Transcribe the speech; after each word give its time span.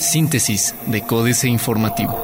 Síntesis 0.00 0.74
de 0.86 1.02
Códice 1.02 1.48
Informativo. 1.48 2.18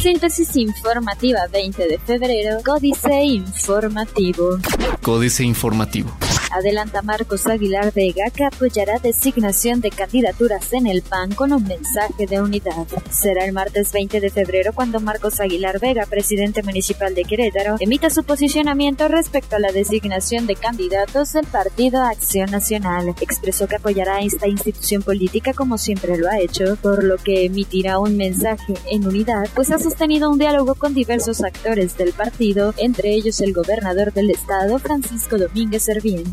Síntesis 0.00 0.56
informativa 0.56 1.46
20 1.52 1.88
de 1.88 1.98
febrero, 1.98 2.58
Códice 2.64 3.22
Informativo. 3.22 4.58
Códice 5.02 5.44
Informativo. 5.44 6.10
Adelanta 6.56 7.02
Marcos 7.02 7.46
Aguilar 7.46 7.92
Vega 7.92 8.30
que 8.30 8.44
apoyará 8.44 8.98
designación 8.98 9.80
de 9.80 9.90
candidaturas 9.90 10.72
en 10.72 10.86
el 10.86 11.02
PAN 11.02 11.34
con 11.34 11.52
un 11.52 11.64
mensaje 11.64 12.26
de 12.26 12.40
unidad. 12.40 12.86
Será 13.10 13.44
el 13.44 13.52
martes 13.52 13.92
20 13.92 14.20
de 14.20 14.30
febrero 14.30 14.72
cuando 14.74 14.98
Marcos 15.00 15.38
Aguilar 15.40 15.78
Vega, 15.78 16.06
presidente 16.06 16.62
municipal 16.62 17.14
de 17.14 17.24
Querétaro, 17.24 17.76
emita 17.78 18.08
su 18.08 18.24
posicionamiento 18.24 19.06
respecto 19.08 19.56
a 19.56 19.58
la 19.58 19.70
designación 19.70 20.46
de 20.46 20.56
candidatos 20.56 21.34
del 21.34 21.46
Partido 21.46 22.02
Acción 22.02 22.50
Nacional. 22.50 23.14
Expresó 23.20 23.68
que 23.68 23.76
apoyará 23.76 24.16
a 24.16 24.22
esta 24.22 24.48
institución 24.48 25.02
política 25.02 25.52
como 25.52 25.76
siempre 25.76 26.16
lo 26.16 26.28
ha 26.28 26.38
hecho, 26.38 26.76
por 26.76 27.04
lo 27.04 27.18
que 27.18 27.44
emitirá 27.44 27.98
un 27.98 28.16
mensaje 28.16 28.74
en 28.90 29.06
unidad, 29.06 29.48
pues 29.54 29.70
ha 29.70 29.78
sostenido 29.78 30.30
un 30.30 30.38
diálogo 30.38 30.74
con 30.74 30.94
diversos 30.94 31.42
actores 31.42 31.96
del 31.98 32.12
partido, 32.12 32.72
entre 32.78 33.10
ellos 33.10 33.40
el 33.40 33.52
gobernador 33.52 34.12
del 34.12 34.30
estado, 34.30 34.78
Francisco 34.78 35.36
Domínguez 35.36 35.82
Servién. 35.82 36.24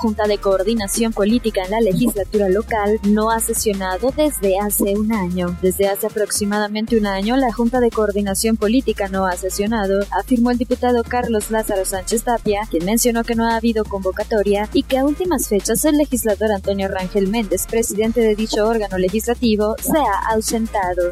Junta 0.00 0.28
de 0.28 0.38
Coordinación 0.38 1.12
Política 1.12 1.64
en 1.64 1.72
la 1.72 1.80
legislatura 1.80 2.48
local 2.48 3.00
no 3.02 3.30
ha 3.30 3.40
sesionado 3.40 4.12
desde 4.16 4.58
hace 4.58 4.96
un 4.96 5.12
año. 5.12 5.56
Desde 5.60 5.88
hace 5.88 6.06
aproximadamente 6.06 6.96
un 6.96 7.06
año, 7.06 7.36
la 7.36 7.52
Junta 7.52 7.80
de 7.80 7.90
Coordinación 7.90 8.56
Política 8.56 9.08
no 9.08 9.26
ha 9.26 9.36
sesionado, 9.36 10.06
afirmó 10.10 10.50
el 10.50 10.58
diputado 10.58 11.02
Carlos 11.02 11.50
Lázaro 11.50 11.84
Sánchez 11.84 12.22
Tapia, 12.22 12.62
quien 12.70 12.84
mencionó 12.84 13.24
que 13.24 13.34
no 13.34 13.46
ha 13.46 13.56
habido 13.56 13.84
convocatoria 13.84 14.68
y 14.72 14.84
que 14.84 14.98
a 14.98 15.04
últimas 15.04 15.48
fechas 15.48 15.84
el 15.84 15.96
legislador 15.96 16.52
Antonio 16.52 16.88
Rangel 16.88 17.28
Méndez, 17.28 17.66
presidente 17.66 18.20
de 18.20 18.36
dicho 18.36 18.66
órgano 18.66 18.98
legislativo, 18.98 19.74
se 19.80 19.98
ha 19.98 20.32
ausentado. 20.32 21.10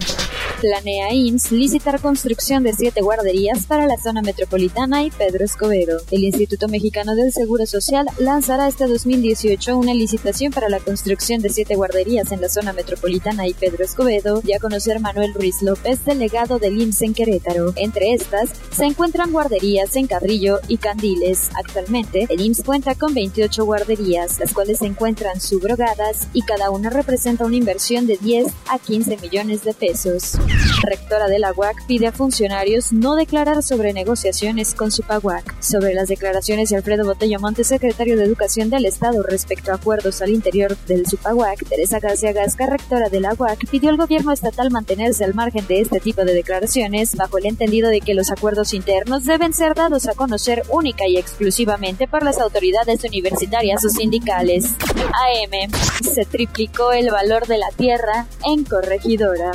Planea 0.60 1.12
IMSS 1.12 1.52
licitar 1.52 2.00
construcción 2.00 2.62
de 2.62 2.72
siete 2.72 3.02
guarderías 3.02 3.66
para 3.66 3.86
la 3.86 3.98
zona 3.98 4.22
metropolitana 4.22 5.02
y 5.02 5.10
Pedro 5.10 5.44
Escobedo. 5.44 6.00
El 6.10 6.24
Instituto 6.24 6.66
Mexicano 6.68 7.14
del 7.14 7.30
Seguro 7.30 7.66
Social 7.66 8.06
lanzará 8.18 8.66
este 8.66 8.86
2018 8.86 9.76
una 9.76 9.92
licitación 9.92 10.52
para 10.52 10.70
la 10.70 10.80
construcción 10.80 11.42
de 11.42 11.50
siete 11.50 11.74
guarderías 11.74 12.32
en 12.32 12.40
la 12.40 12.48
zona 12.48 12.72
metropolitana 12.72 13.46
y 13.46 13.52
Pedro 13.52 13.84
Escobedo, 13.84 14.40
y 14.44 14.54
a 14.54 14.58
conocer 14.58 14.98
Manuel 14.98 15.34
Ruiz 15.34 15.60
López, 15.60 16.02
delegado 16.06 16.58
del 16.58 16.80
IMSS 16.80 17.02
en 17.02 17.14
Querétaro. 17.14 17.74
Entre 17.76 18.14
estas 18.14 18.50
se 18.74 18.86
encuentran 18.86 19.32
guarderías 19.32 19.94
en 19.96 20.06
Carrillo 20.06 20.60
y 20.68 20.78
Candiles. 20.78 21.50
Actualmente, 21.54 22.26
el 22.30 22.40
IMSS 22.40 22.62
cuenta 22.64 22.94
con 22.94 23.12
28 23.12 23.62
guarderías, 23.62 24.38
las 24.40 24.54
cuales 24.54 24.78
se 24.78 24.86
encuentran 24.86 25.38
subrogadas 25.38 26.28
y 26.32 26.40
cada 26.42 26.70
una 26.70 26.88
representa 26.88 27.44
una 27.44 27.56
inversión 27.56 28.06
de 28.06 28.16
10 28.16 28.46
a 28.70 28.78
15 28.78 29.18
millones 29.18 29.62
de 29.62 29.74
pesos. 29.74 30.38
Rectora 30.82 31.28
de 31.28 31.38
la 31.38 31.52
UAC 31.52 31.86
pide 31.86 32.06
a 32.06 32.12
funcionarios 32.12 32.92
no 32.92 33.16
declarar 33.16 33.62
sobre 33.62 33.92
negociaciones 33.92 34.74
con 34.74 34.90
su 34.90 35.02
PAUAC. 35.02 35.60
Sobre 35.62 35.94
las 35.94 36.08
declaraciones 36.08 36.70
de 36.70 36.76
Alfredo 36.76 37.04
Botello 37.04 37.40
Montes, 37.40 37.68
secretario 37.68 38.16
de 38.16 38.24
Educación 38.24 38.70
del 38.70 38.86
Estado 38.86 39.22
respecto 39.22 39.72
a 39.72 39.76
acuerdos 39.76 40.22
al 40.22 40.30
interior 40.30 40.76
del 40.86 41.06
SUPAUAC, 41.06 41.68
Teresa 41.68 41.98
García 41.98 42.32
Gasca, 42.32 42.66
rectora 42.66 43.08
de 43.08 43.20
la 43.20 43.34
UAC, 43.34 43.68
pidió 43.68 43.90
al 43.90 43.96
gobierno 43.96 44.32
estatal 44.32 44.70
mantenerse 44.70 45.24
al 45.24 45.34
margen 45.34 45.66
de 45.66 45.80
este 45.80 46.00
tipo 46.00 46.24
de 46.24 46.34
declaraciones, 46.34 47.16
bajo 47.16 47.38
el 47.38 47.46
entendido 47.46 47.88
de 47.88 48.00
que 48.00 48.14
los 48.14 48.30
acuerdos 48.30 48.74
internos 48.74 49.24
deben 49.24 49.52
ser 49.52 49.74
dados 49.74 50.06
a 50.06 50.14
conocer 50.14 50.62
única 50.68 51.08
y 51.08 51.16
exclusivamente 51.16 52.06
por 52.06 52.22
las 52.22 52.38
autoridades 52.38 53.02
universitarias 53.04 53.84
o 53.84 53.88
sindicales. 53.88 54.74
AM. 54.74 55.70
Se 56.02 56.24
triplicó 56.24 56.92
el 56.92 57.10
valor 57.10 57.46
de 57.46 57.58
la 57.58 57.70
tierra 57.76 58.26
en 58.44 58.64
corregidora. 58.64 59.52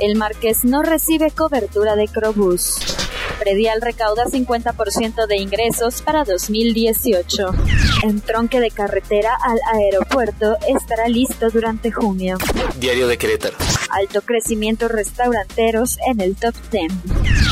El 0.00 0.16
Marqués 0.16 0.64
no 0.64 0.82
recibe 0.82 1.32
cobertura 1.32 1.96
de 1.96 2.06
Crobús. 2.06 3.07
Predial 3.38 3.80
recauda 3.80 4.24
50% 4.24 5.26
de 5.26 5.36
ingresos 5.36 6.02
para 6.02 6.24
2018. 6.24 7.50
El 8.04 8.22
tronque 8.22 8.60
de 8.60 8.70
carretera 8.70 9.36
al 9.40 9.58
aeropuerto 9.72 10.56
estará 10.66 11.08
listo 11.08 11.48
durante 11.50 11.92
junio. 11.92 12.36
Diario 12.78 13.06
de 13.06 13.16
Querétaro. 13.16 13.56
Alto 13.90 14.22
crecimiento 14.22 14.88
restauranteros 14.88 15.98
en 16.06 16.20
el 16.20 16.36
top 16.36 16.54
10. 16.70 16.92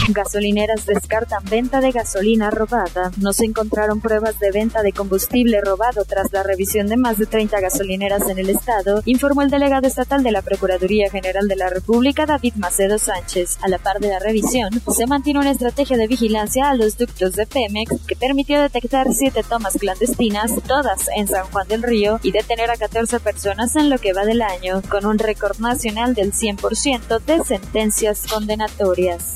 Gasolineras 0.09 0.87
descartan 0.87 1.45
venta 1.49 1.81
de 1.81 1.93
gasolina 1.93 2.51
robada. 2.51 3.11
No 3.19 3.33
se 3.33 3.45
encontraron 3.45 4.01
pruebas 4.01 4.39
de 4.39 4.51
venta 4.51 4.83
de 4.83 4.93
combustible 4.93 5.61
robado 5.61 6.05
tras 6.05 6.33
la 6.33 6.43
revisión 6.43 6.89
de 6.89 6.97
más 6.97 7.19
de 7.19 7.27
30 7.27 7.61
gasolineras 7.61 8.29
en 8.29 8.39
el 8.39 8.51
estado, 8.51 9.03
informó 9.05 9.43
el 9.43 9.51
delegado 9.51 9.87
estatal 9.87 10.23
de 10.23 10.33
la 10.33 10.43
Procuraduría 10.43 11.11
General 11.11 11.49
de 11.49 11.57
la 11.57 11.71
República, 11.71 12.27
David 12.27 12.55
Macedo 12.57 12.99
Sánchez. 12.99 13.59
A 13.63 13.69
la 13.69 13.79
par 13.79 13.99
de 13.99 14.09
la 14.09 14.19
revisión, 14.19 14.71
se 14.95 15.07
mantiene 15.07 15.41
una 15.41 15.51
estrategia 15.51 15.76
de 15.77 16.07
vigilancia 16.07 16.71
a 16.71 16.75
los 16.75 16.97
ductos 16.97 17.35
de 17.35 17.47
Pemex 17.47 18.01
que 18.07 18.17
permitió 18.17 18.63
detectar 18.63 19.13
siete 19.13 19.43
tomas 19.47 19.75
clandestinas, 19.75 20.51
todas 20.67 21.09
en 21.15 21.29
San 21.29 21.45
Juan 21.49 21.69
del 21.69 21.83
Río, 21.83 22.19
y 22.23 22.33
detener 22.33 22.71
a 22.71 22.79
14 22.79 23.21
personas 23.21 23.77
en 23.77 23.91
lo 23.91 23.99
que 23.99 24.15
va 24.15 24.25
del 24.25 24.41
año, 24.41 24.81
con 24.89 25.05
un 25.05 25.19
récord 25.19 25.59
nacional 25.59 26.15
del 26.15 26.33
100% 26.33 27.21
de 27.21 27.45
sentencias 27.45 28.27
condenatorias. 28.27 29.35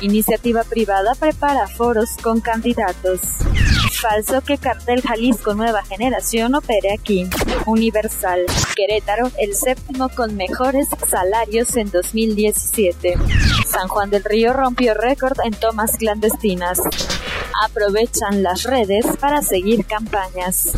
Iniciativa 0.00 0.64
privada 0.64 1.14
prepara 1.14 1.68
foros 1.68 2.10
con 2.20 2.40
candidatos. 2.40 3.20
Falso 3.92 4.40
que 4.40 4.58
Cartel 4.58 5.00
Jalisco 5.02 5.54
Nueva 5.54 5.84
Generación 5.84 6.56
opere 6.56 6.92
aquí. 6.92 7.30
Universal. 7.66 8.46
Querétaro, 8.74 9.30
el 9.38 9.54
séptimo 9.54 10.08
con 10.08 10.36
mejores 10.36 10.88
salarios 11.08 11.76
en 11.76 11.90
2017. 11.90 13.16
San 13.78 13.86
Juan 13.86 14.10
del 14.10 14.24
Río 14.24 14.52
rompió 14.52 14.92
récord 14.92 15.38
en 15.44 15.52
tomas 15.52 15.98
clandestinas. 15.98 16.80
Aprovechan 17.62 18.42
las 18.42 18.64
redes 18.64 19.06
para 19.20 19.40
seguir 19.40 19.86
campañas. 19.86 20.72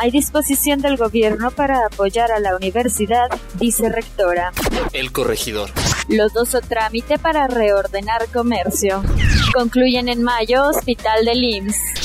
Hay 0.00 0.10
disposición 0.10 0.80
del 0.80 0.96
gobierno 0.96 1.52
para 1.52 1.86
apoyar 1.86 2.32
a 2.32 2.40
la 2.40 2.56
universidad, 2.56 3.28
dice 3.54 3.88
rectora. 3.88 4.50
El 4.92 5.12
corregidor. 5.12 5.70
Lodoso 6.08 6.60
trámite 6.60 7.20
para 7.20 7.46
reordenar 7.46 8.26
comercio. 8.32 9.00
Concluyen 9.54 10.08
en 10.08 10.24
mayo 10.24 10.66
Hospital 10.66 11.24
del 11.24 11.44
IMSS. 11.44 11.99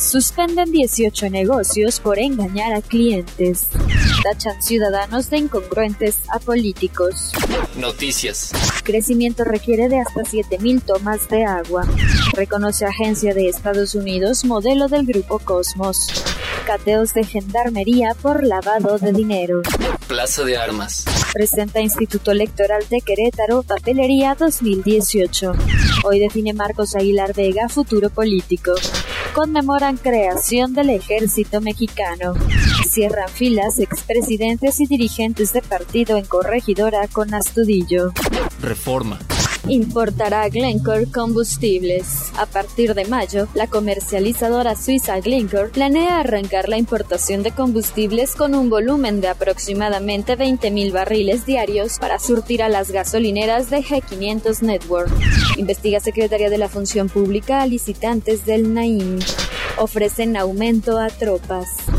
Suspenden 0.00 0.72
18 0.72 1.28
negocios 1.28 2.00
por 2.00 2.18
engañar 2.18 2.72
a 2.72 2.80
clientes. 2.80 3.68
Tachan 4.24 4.60
ciudadanos 4.62 5.28
de 5.28 5.36
incongruentes 5.36 6.20
a 6.30 6.38
políticos. 6.38 7.32
Noticias. 7.76 8.50
Crecimiento 8.82 9.44
requiere 9.44 9.90
de 9.90 10.00
hasta 10.00 10.22
7.000 10.22 10.82
tomas 10.86 11.28
de 11.28 11.44
agua. 11.44 11.86
Reconoce 12.32 12.86
Agencia 12.86 13.34
de 13.34 13.48
Estados 13.48 13.94
Unidos 13.94 14.46
modelo 14.46 14.88
del 14.88 15.04
Grupo 15.04 15.38
Cosmos. 15.38 16.08
Cateos 16.66 17.12
de 17.12 17.24
gendarmería 17.24 18.14
por 18.14 18.42
lavado 18.42 18.98
de 18.98 19.12
dinero. 19.12 19.60
Plaza 20.08 20.44
de 20.44 20.56
Armas. 20.56 21.04
Presenta 21.34 21.80
Instituto 21.80 22.30
Electoral 22.30 22.88
de 22.88 23.02
Querétaro 23.02 23.62
Papelería 23.64 24.34
2018. 24.34 25.52
Hoy 26.04 26.18
define 26.20 26.54
Marcos 26.54 26.96
Aguilar 26.96 27.34
Vega 27.34 27.68
futuro 27.68 28.08
político. 28.08 28.72
Conmemoran 29.34 29.96
creación 29.96 30.74
del 30.74 30.90
ejército 30.90 31.60
mexicano. 31.60 32.34
Cierran 32.88 33.28
filas 33.28 33.78
expresidentes 33.78 34.80
y 34.80 34.86
dirigentes 34.86 35.52
de 35.52 35.62
partido 35.62 36.16
en 36.16 36.24
corregidora 36.24 37.06
con 37.06 37.32
Astudillo. 37.32 38.12
Reforma. 38.60 39.18
Importará 39.68 40.48
Glencore 40.48 41.06
combustibles. 41.06 42.32
A 42.38 42.46
partir 42.46 42.94
de 42.94 43.04
mayo, 43.04 43.46
la 43.54 43.66
comercializadora 43.66 44.74
suiza 44.74 45.20
Glencore 45.20 45.68
planea 45.68 46.18
arrancar 46.18 46.68
la 46.68 46.78
importación 46.78 47.42
de 47.42 47.52
combustibles 47.52 48.34
con 48.34 48.54
un 48.54 48.70
volumen 48.70 49.20
de 49.20 49.28
aproximadamente 49.28 50.36
20.000 50.36 50.92
barriles 50.92 51.46
diarios 51.46 51.98
para 51.98 52.18
surtir 52.18 52.62
a 52.62 52.68
las 52.68 52.90
gasolineras 52.90 53.70
de 53.70 53.82
G500 53.82 54.62
Network. 54.62 55.10
Investiga 55.56 56.00
Secretaría 56.00 56.50
de 56.50 56.58
la 56.58 56.68
Función 56.68 57.08
Pública 57.08 57.62
a 57.62 57.66
licitantes 57.66 58.46
del 58.46 58.72
NAIM. 58.72 59.18
Ofrecen 59.78 60.36
aumento 60.36 60.98
a 60.98 61.08
tropas 61.08 61.89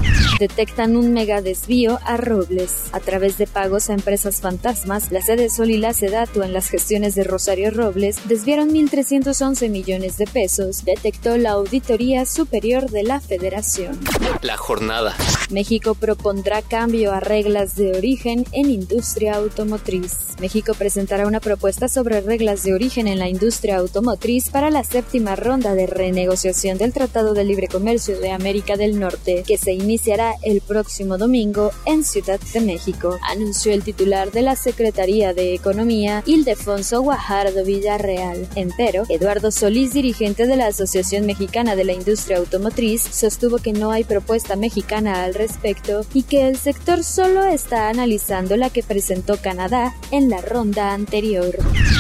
detectan 0.41 0.97
un 0.97 1.13
mega 1.13 1.43
desvío 1.43 1.99
a 2.03 2.17
Robles. 2.17 2.89
A 2.93 2.99
través 2.99 3.37
de 3.37 3.45
pagos 3.45 3.91
a 3.91 3.93
empresas 3.93 4.41
fantasmas, 4.41 5.11
la 5.11 5.21
sede 5.21 5.51
Sol 5.51 5.69
y 5.69 5.77
la 5.77 5.93
Sedato 5.93 6.41
en 6.41 6.51
las 6.51 6.67
gestiones 6.67 7.13
de 7.13 7.23
Rosario 7.23 7.69
Robles 7.69 8.17
desviaron 8.27 8.71
1.311 8.71 9.69
millones 9.69 10.17
de 10.17 10.25
pesos, 10.25 10.83
detectó 10.83 11.37
la 11.37 11.51
Auditoría 11.51 12.25
Superior 12.25 12.89
de 12.89 13.03
la 13.03 13.19
Federación. 13.19 13.99
La 14.41 14.57
jornada. 14.57 15.15
México 15.51 15.93
propondrá 15.93 16.63
cambio 16.63 17.13
a 17.13 17.19
reglas 17.19 17.75
de 17.75 17.95
origen 17.95 18.45
en 18.51 18.71
industria 18.71 19.35
automotriz. 19.35 20.31
México 20.39 20.73
presentará 20.73 21.27
una 21.27 21.39
propuesta 21.39 21.87
sobre 21.87 22.19
reglas 22.19 22.63
de 22.63 22.73
origen 22.73 23.07
en 23.07 23.19
la 23.19 23.29
industria 23.29 23.77
automotriz 23.77 24.49
para 24.49 24.71
la 24.71 24.83
séptima 24.83 25.35
ronda 25.35 25.75
de 25.75 25.85
renegociación 25.85 26.79
del 26.79 26.93
Tratado 26.93 27.35
de 27.35 27.43
Libre 27.43 27.67
Comercio 27.67 28.19
de 28.19 28.31
América 28.31 28.75
del 28.75 28.99
Norte, 28.99 29.43
que 29.45 29.57
se 29.57 29.73
iniciará 29.73 30.30
el 30.41 30.61
próximo 30.61 31.17
domingo 31.17 31.71
en 31.85 32.03
Ciudad 32.03 32.39
de 32.53 32.61
México, 32.61 33.17
anunció 33.27 33.73
el 33.73 33.83
titular 33.83 34.31
de 34.31 34.41
la 34.41 34.55
Secretaría 34.55 35.33
de 35.33 35.53
Economía, 35.53 36.23
Ildefonso 36.25 37.01
Guajardo 37.01 37.63
Villarreal. 37.63 38.47
Empero, 38.55 39.03
Eduardo 39.09 39.51
Solís, 39.51 39.93
dirigente 39.93 40.47
de 40.47 40.55
la 40.55 40.67
Asociación 40.67 41.25
Mexicana 41.25 41.75
de 41.75 41.83
la 41.83 41.93
Industria 41.93 42.37
Automotriz, 42.37 43.01
sostuvo 43.01 43.57
que 43.57 43.73
no 43.73 43.91
hay 43.91 44.03
propuesta 44.03 44.55
mexicana 44.55 45.23
al 45.23 45.33
respecto 45.33 46.05
y 46.13 46.23
que 46.23 46.47
el 46.47 46.57
sector 46.57 47.03
solo 47.03 47.43
está 47.43 47.89
analizando 47.89 48.57
la 48.57 48.69
que 48.69 48.83
presentó 48.83 49.37
Canadá 49.37 49.95
en 50.11 50.29
la 50.29 50.41
ronda 50.41 50.93
anterior. 50.93 51.57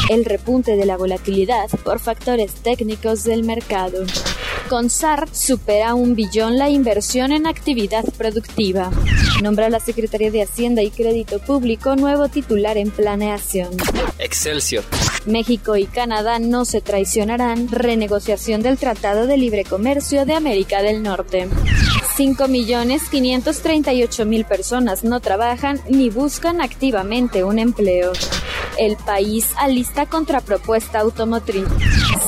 El 0.09 0.25
repunte 0.25 0.75
de 0.75 0.85
la 0.85 0.97
volatilidad 0.97 1.69
por 1.83 1.99
factores 1.99 2.53
técnicos 2.55 3.23
del 3.23 3.43
mercado. 3.43 4.03
Con 4.71 4.89
SAR 4.89 5.27
supera 5.33 5.93
un 5.95 6.15
billón 6.15 6.57
la 6.57 6.69
inversión 6.69 7.33
en 7.33 7.45
actividad 7.45 8.05
productiva. 8.17 8.89
Nombra 9.43 9.69
la 9.69 9.81
Secretaría 9.81 10.31
de 10.31 10.43
Hacienda 10.43 10.81
y 10.81 10.91
Crédito 10.91 11.39
Público 11.39 11.97
nuevo 11.97 12.29
titular 12.29 12.77
en 12.77 12.89
planeación. 12.89 13.67
Excelsior. 14.17 14.85
México 15.25 15.75
y 15.75 15.87
Canadá 15.87 16.39
no 16.39 16.63
se 16.63 16.79
traicionarán. 16.79 17.67
Renegociación 17.67 18.61
del 18.61 18.77
Tratado 18.77 19.27
de 19.27 19.35
Libre 19.35 19.65
Comercio 19.65 20.25
de 20.25 20.35
América 20.35 20.81
del 20.81 21.03
Norte. 21.03 21.49
5.538.000 22.17 24.47
personas 24.47 25.03
no 25.03 25.19
trabajan 25.19 25.81
ni 25.89 26.09
buscan 26.09 26.61
activamente 26.61 27.43
un 27.43 27.59
empleo. 27.59 28.13
El 28.77 28.95
país 28.95 29.49
alista 29.57 30.05
contrapropuesta 30.05 31.01
automotriz. 31.01 31.65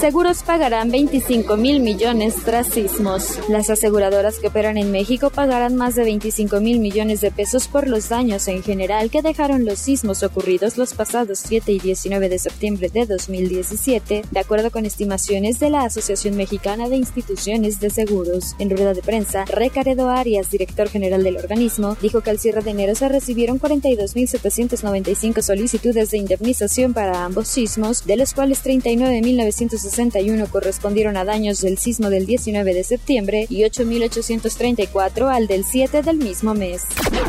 Seguros 0.03 0.43
pagarán 0.43 0.91
25 0.91 1.55
mil 1.55 1.79
millones 1.79 2.35
tras 2.43 2.67
sismos. 2.67 3.39
Las 3.47 3.69
aseguradoras 3.69 4.37
que 4.37 4.47
operan 4.47 4.75
en 4.77 4.91
México 4.91 5.29
pagarán 5.29 5.77
más 5.77 5.95
de 5.95 6.03
25 6.03 6.59
mil 6.59 6.79
millones 6.79 7.21
de 7.21 7.31
pesos 7.31 7.69
por 7.69 7.87
los 7.87 8.09
daños 8.09 8.49
en 8.49 8.63
general 8.63 9.09
que 9.09 9.21
dejaron 9.21 9.63
los 9.63 9.79
sismos 9.79 10.21
ocurridos 10.21 10.77
los 10.77 10.93
pasados 10.93 11.39
7 11.47 11.71
y 11.71 11.79
19 11.79 12.27
de 12.27 12.37
septiembre 12.37 12.89
de 12.89 13.05
2017, 13.05 14.23
de 14.29 14.39
acuerdo 14.41 14.71
con 14.71 14.85
estimaciones 14.85 15.61
de 15.61 15.69
la 15.69 15.85
Asociación 15.85 16.35
Mexicana 16.35 16.89
de 16.89 16.97
Instituciones 16.97 17.79
de 17.79 17.89
Seguros. 17.89 18.57
En 18.59 18.71
rueda 18.71 18.93
de 18.93 19.03
prensa, 19.03 19.45
Recaredo 19.45 20.09
Arias, 20.09 20.51
director 20.51 20.89
general 20.89 21.23
del 21.23 21.37
organismo, 21.37 21.95
dijo 22.01 22.19
que 22.19 22.31
al 22.31 22.39
cierre 22.39 22.61
de 22.61 22.71
enero 22.71 22.93
se 22.95 23.07
recibieron 23.07 23.57
42.795 23.57 25.41
solicitudes 25.41 26.11
de 26.11 26.17
indemnización 26.17 26.93
para 26.93 27.23
ambos 27.23 27.47
sismos, 27.47 28.05
de 28.05 28.17
los 28.17 28.33
cuales 28.33 28.59
39.961 29.93 30.49
correspondieron 30.49 31.17
a 31.17 31.25
daños 31.25 31.61
del 31.61 31.77
sismo 31.77 32.09
del 32.09 32.25
19 32.25 32.73
de 32.73 32.83
septiembre 32.83 33.45
y 33.49 33.61
8.834 33.61 35.33
al 35.33 35.47
del 35.47 35.63
7 35.65 36.01
del 36.01 36.17
mismo 36.17 36.53
mes. 36.53 36.83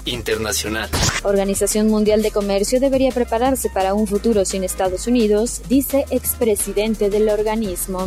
Internacional. 0.05 0.88
Organización 1.22 1.88
Mundial 1.88 2.22
de 2.22 2.31
Comercio 2.31 2.81
debería 2.81 3.11
prepararse 3.11 3.70
para 3.70 3.94
un 3.94 4.06
futuro 4.06 4.44
sin 4.44 4.64
Estados 4.64 5.06
Unidos, 5.06 5.62
dice 5.69 6.05
expresidente 6.11 7.11
del 7.11 7.28
organismo. 7.28 8.06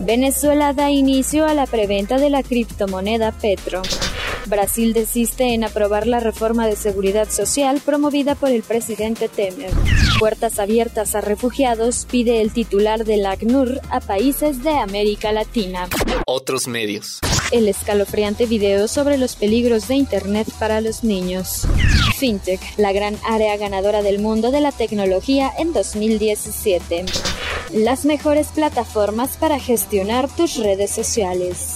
Venezuela 0.00 0.72
da 0.72 0.90
inicio 0.90 1.46
a 1.46 1.54
la 1.54 1.66
preventa 1.66 2.18
de 2.18 2.30
la 2.30 2.42
criptomoneda 2.42 3.32
Petro. 3.32 3.82
Brasil 4.46 4.92
desiste 4.92 5.54
en 5.54 5.64
aprobar 5.64 6.06
la 6.06 6.20
reforma 6.20 6.66
de 6.66 6.76
seguridad 6.76 7.30
social 7.30 7.80
promovida 7.84 8.34
por 8.34 8.50
el 8.50 8.62
presidente 8.62 9.28
Temer. 9.28 9.72
Puertas 10.18 10.58
abiertas 10.58 11.14
a 11.14 11.20
refugiados 11.20 12.06
pide 12.08 12.40
el 12.40 12.52
titular 12.52 13.04
del 13.04 13.26
ACNUR 13.26 13.80
a 13.90 14.00
países 14.00 14.62
de 14.62 14.70
América 14.70 15.32
Latina. 15.32 15.88
Otros 16.26 16.68
medios. 16.68 17.18
El 17.50 17.68
escalofriante 17.68 18.46
video 18.46 18.86
sobre 18.86 19.18
los 19.18 19.34
peligros 19.34 19.88
de 19.88 19.96
Internet 19.96 20.48
para 20.58 20.80
los 20.80 21.02
niños. 21.02 21.66
FinTech, 22.16 22.60
la 22.78 22.92
gran 22.92 23.16
área 23.28 23.56
ganadora 23.56 24.02
del 24.02 24.20
mundo 24.20 24.50
de 24.50 24.60
la 24.60 24.72
tecnología 24.72 25.50
en 25.58 25.72
2017. 25.72 27.04
Las 27.72 28.04
mejores 28.04 28.48
plataformas 28.48 29.36
para 29.36 29.58
gestionar 29.58 30.28
tus 30.34 30.56
redes 30.56 30.92
sociales. 30.92 31.74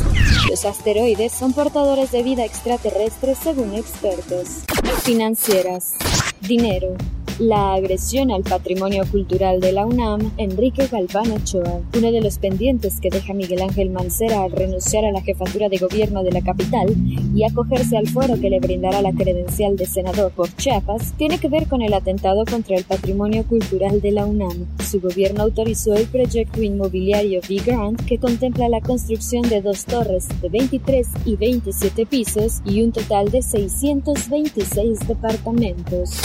Los 0.49 0.65
asteroides 0.65 1.33
son 1.33 1.53
portadores 1.53 2.13
de 2.13 2.23
vida 2.23 2.45
extraterrestre 2.45 3.35
según 3.35 3.75
expertos. 3.75 4.63
Financieras. 5.03 5.95
Dinero. 6.41 6.97
La 7.39 7.75
agresión 7.75 8.33
al 8.33 8.43
patrimonio 8.43 9.05
cultural 9.09 9.61
de 9.61 9.71
la 9.71 9.87
UNAM, 9.87 10.33
Enrique 10.39 10.89
Galván 10.89 11.31
Ochoa, 11.31 11.83
uno 11.97 12.11
de 12.11 12.21
los 12.21 12.39
pendientes 12.39 12.99
que 13.01 13.11
deja 13.11 13.33
Miguel 13.33 13.63
Ángel 13.63 13.91
Mancera 13.91 14.43
al 14.43 14.51
renunciar 14.51 15.05
a 15.05 15.13
la 15.13 15.21
jefatura 15.21 15.69
de 15.69 15.79
gobierno 15.79 16.25
de 16.25 16.33
la 16.33 16.43
capital 16.43 16.93
y 17.37 17.45
acogerse 17.45 17.97
al 17.97 18.09
foro 18.09 18.41
que 18.41 18.51
le 18.51 18.59
brindará 18.59 19.03
la 19.03 19.13
credencial 19.13 19.77
de 19.77 19.87
senador 19.87 20.33
por 20.33 20.53
Chiapas, 20.57 21.13
tiene 21.17 21.39
que 21.39 21.49
ver 21.49 21.69
con 21.69 21.81
el 21.81 21.95
atentado 21.95 22.45
contra 22.45 22.77
el 22.77 22.83
patrimonio 22.83 23.45
cultural 23.45 24.01
de 24.01 24.11
la 24.11 24.27
UNAM. 24.27 24.67
Su 24.85 25.01
gobierno 25.01 25.45
autorizó 25.45 25.95
el 25.95 26.09
proyecto 26.09 26.61
inmobiliario 26.61 27.41
Big 27.49 27.65
Grant 27.65 28.05
que 28.05 28.19
contempla 28.19 28.69
la 28.69 28.81
construcción 28.81 29.49
de 29.49 29.63
dos 29.63 29.85
torres 29.85 30.27
de 30.43 30.49
23 30.49 31.07
y 31.25 31.37
27 31.37 32.05
pisos 32.05 32.63
y 32.65 32.83
un 32.83 32.91
total 32.91 33.31
de 33.31 33.43
626 33.43 35.07
departamentos. 35.07 36.21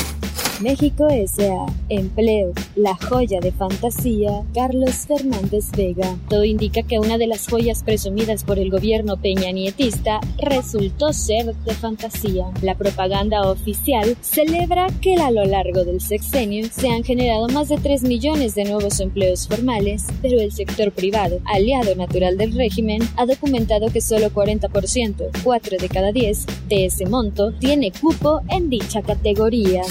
México 0.62 1.08
S.A. 1.10 1.66
Empleo, 1.90 2.54
la 2.76 2.96
joya 2.96 3.40
de 3.40 3.52
fantasía, 3.52 4.44
Carlos 4.54 5.08
Fernández 5.08 5.72
Vega. 5.72 6.16
Todo 6.30 6.44
indica 6.44 6.84
que 6.84 7.00
una 7.00 7.18
de 7.18 7.28
las 7.28 7.48
joyas 7.48 7.84
presumidas 7.84 8.44
por 8.44 8.60
el 8.60 8.70
gobierno 8.70 9.18
peñanietista 9.18 10.20
resultó 10.38 11.12
ser 11.12 11.56
de 11.56 11.74
fantasía. 11.74 12.46
La 12.62 12.76
propaganda 12.76 13.50
oficial 13.50 14.16
celebra 14.22 14.88
que 15.02 15.16
a 15.16 15.32
lo 15.32 15.44
largo 15.46 15.84
del 15.84 16.02
sexenio 16.02 16.68
se 16.72 16.90
han 16.90 17.04
generado 17.04 17.48
más 17.50 17.70
de 17.70 17.78
3 17.78 18.04
millones 18.04 18.56
de 18.56 18.66
nuevos 18.66 19.00
empleos 19.00 19.48
formales, 19.48 20.06
pero 20.22 20.40
el 20.40 20.52
sector 20.52 20.92
privado, 20.92 21.40
aliado 21.46 21.96
natural 21.96 22.38
del 22.38 22.54
régimen, 22.54 23.02
ha 23.18 23.26
documentado 23.26 23.90
que 23.90 24.02
solo 24.02 24.30
40%, 24.30 25.30
4 25.44 25.78
de 25.78 25.90
cada 25.90 26.12
10, 26.12 26.46
de 26.70 26.86
ese 26.86 27.06
monto 27.06 27.52
tiene 27.54 27.92
cupo 27.92 28.42
en 28.50 28.70
dicha 28.70 29.02
categoría 29.02 29.82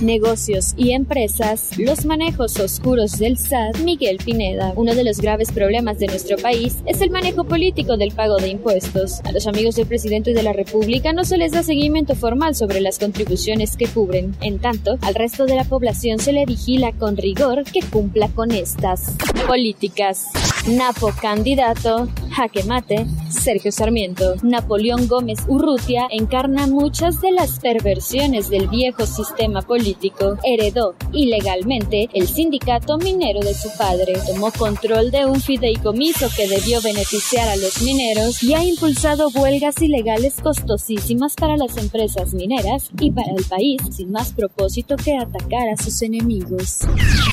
negocios 0.00 0.74
y 0.76 0.92
empresas, 0.92 1.70
los 1.78 2.04
manejos 2.04 2.58
oscuros 2.58 3.12
del 3.18 3.38
SAT, 3.38 3.78
Miguel 3.78 4.18
Pineda. 4.18 4.72
Uno 4.76 4.94
de 4.94 5.04
los 5.04 5.20
graves 5.20 5.52
problemas 5.52 5.98
de 5.98 6.06
nuestro 6.06 6.36
país 6.36 6.78
es 6.86 7.00
el 7.00 7.10
manejo 7.10 7.44
político 7.44 7.96
del 7.96 8.12
pago 8.12 8.36
de 8.36 8.48
impuestos. 8.48 9.20
A 9.24 9.32
los 9.32 9.46
amigos 9.46 9.76
del 9.76 9.86
presidente 9.86 10.34
de 10.34 10.42
la 10.42 10.52
República 10.52 11.12
no 11.12 11.24
se 11.24 11.36
les 11.36 11.52
da 11.52 11.62
seguimiento 11.62 12.14
formal 12.14 12.54
sobre 12.54 12.80
las 12.80 12.98
contribuciones 12.98 13.76
que 13.76 13.86
cubren. 13.86 14.36
En 14.40 14.58
tanto, 14.58 14.98
al 15.02 15.14
resto 15.14 15.46
de 15.46 15.56
la 15.56 15.64
población 15.64 16.18
se 16.18 16.32
le 16.32 16.46
vigila 16.46 16.92
con 16.92 17.16
rigor 17.16 17.64
que 17.64 17.80
cumpla 17.80 18.28
con 18.28 18.50
estas 18.50 19.14
políticas. 19.46 20.26
Napo 20.68 21.12
candidato, 21.20 22.08
jaque 22.30 22.64
mate, 22.64 23.06
Sergio 23.30 23.72
Sarmiento. 23.72 24.34
Napoleón 24.42 25.08
Gómez 25.08 25.40
Urrutia 25.48 26.06
encarna 26.10 26.66
muchas 26.66 27.20
de 27.20 27.32
las 27.32 27.58
perversiones 27.58 28.48
del 28.48 28.68
viejo 28.68 29.06
sistema 29.06 29.62
político. 29.62 30.36
Heredó 30.44 30.94
ilegalmente 31.12 32.08
el 32.12 32.26
sindicato 32.28 32.98
minero 32.98 33.40
de 33.40 33.54
su 33.54 33.68
padre. 33.76 34.14
Tomó 34.26 34.50
control 34.50 35.10
de 35.10 35.26
un 35.26 35.40
fideicomiso 35.40 36.28
que 36.36 36.48
debió 36.48 36.80
beneficiar 36.80 37.48
a 37.48 37.56
los 37.56 37.82
mineros 37.82 38.42
y 38.42 38.54
ha 38.54 38.64
impulsado 38.64 39.28
huelgas 39.34 39.80
ilegales 39.80 40.34
costosísimas 40.42 41.34
para 41.34 41.56
las 41.56 41.76
empresas 41.76 42.34
mineras 42.34 42.90
y 43.00 43.10
para 43.10 43.32
el 43.32 43.44
país 43.44 43.80
sin 43.90 44.10
más 44.10 44.32
propósito 44.32 44.96
que 44.96 45.16
atacar 45.16 45.68
a 45.68 45.76
sus 45.76 46.02
enemigos. 46.02 46.80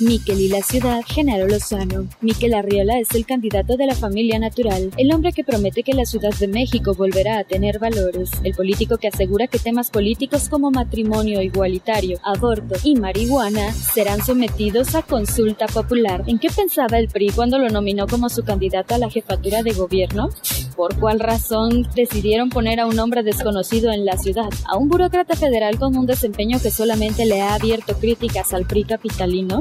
Miquel 0.02 0.42
y 0.42 0.48
la 0.48 0.62
ciudad, 0.62 1.02
Genaro 1.08 1.48
Lozano. 1.48 2.08
Miquel 2.22 2.54
Arriola 2.54 3.00
es 3.00 3.12
el 3.16 3.26
candidato 3.26 3.78
de 3.78 3.86
la 3.86 3.96
familia 3.96 4.40
natural, 4.40 4.92
el 4.98 5.14
hombre 5.14 5.34
que 5.34 5.44
promete 5.44 5.83
que 5.84 5.94
la 5.94 6.06
Ciudad 6.06 6.34
de 6.34 6.48
México 6.48 6.94
volverá 6.96 7.38
a 7.40 7.44
tener 7.44 7.80
valores, 7.80 8.32
el 8.44 8.54
político 8.54 8.98
que 8.98 9.10
asegura 9.10 9.48
que 9.48 9.60
temas 9.60 9.90
políticos 9.90 10.50
como 10.50 10.72
matrimonio 10.72 11.42
igualitario, 11.42 12.20
aborto 12.24 12.76
y 12.84 12.96
marihuana 12.96 13.72
serán 13.74 14.24
sometidos 14.26 14.96
a 14.96 15.04
consulta 15.04 15.68
popular. 15.68 16.24
¿En 16.28 16.40
qué 16.40 16.50
pensaba 16.50 16.98
el 16.98 17.08
PRI 17.08 17.30
cuando 17.32 17.60
lo 17.60 17.70
nominó 17.70 18.08
como 18.08 18.30
su 18.30 18.44
candidato 18.44 18.96
a 18.96 18.98
la 18.98 19.10
jefatura 19.10 19.62
de 19.62 19.74
gobierno? 19.74 20.30
¿Por 20.76 21.00
cuál 21.00 21.20
razón 21.20 21.88
decidieron 21.96 22.50
poner 22.50 22.80
a 22.80 22.88
un 22.88 22.98
hombre 23.00 23.22
desconocido 23.22 23.92
en 23.92 24.06
la 24.06 24.18
ciudad? 24.18 24.50
¿A 24.66 24.78
un 24.78 24.90
burócrata 24.90 25.36
federal 25.36 25.78
con 25.78 25.96
un 25.96 26.06
desempeño 26.06 26.60
que 26.62 26.72
solamente 26.72 27.26
le 27.26 27.42
ha 27.42 27.54
abierto 27.54 27.96
críticas 27.98 28.54
al 28.54 28.66
PRI 28.66 28.86
capitalino? 28.86 29.60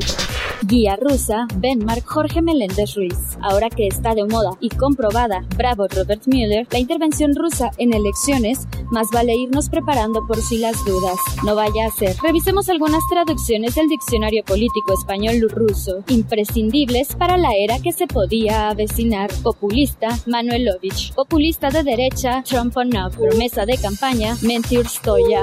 Guía 0.65 0.97
rusa, 0.97 1.49
Benmark 1.57 2.07
Jorge 2.07 2.41
Meléndez 2.41 2.95
Ruiz. 2.95 3.17
Ahora 3.41 3.69
que 3.69 3.89
está 3.89 4.15
de 4.15 4.25
moda 4.25 4.53
y 4.61 4.69
comprobada, 4.69 5.45
bravo 5.57 5.89
Robert 5.89 6.23
Mueller, 6.27 6.69
la 6.71 6.79
intervención 6.79 7.35
rusa 7.35 7.71
en 7.79 7.93
elecciones, 7.93 8.69
más 8.93 9.09
vale 9.13 9.35
irnos 9.35 9.69
preparando 9.69 10.25
por 10.27 10.41
si 10.41 10.59
las 10.59 10.77
dudas. 10.85 11.17
No 11.45 11.57
vaya 11.57 11.87
a 11.87 11.91
ser. 11.91 12.17
Revisemos 12.23 12.69
algunas 12.69 13.03
traducciones 13.11 13.75
del 13.75 13.89
diccionario 13.89 14.45
político 14.45 14.95
español-ruso, 14.95 16.05
imprescindibles 16.09 17.17
para 17.17 17.37
la 17.37 17.57
era 17.57 17.81
que 17.81 17.93
se 17.93 18.07
podía 18.07 18.71
avecinar. 18.71 19.31
Populista, 19.43 20.17
Manuelovich. 20.27 21.13
Populista 21.15 21.71
de 21.71 21.83
derecha, 21.83 22.45
Trumponov. 22.45 23.17
Promesa 23.17 23.67
de 23.67 23.79
campaña, 23.79 24.37
Mentir 24.43 24.87
Stoya. 24.87 25.43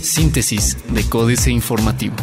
Síntesis 0.00 0.76
de 0.94 1.02
Códice 1.08 1.50
Informativo. 1.50 2.14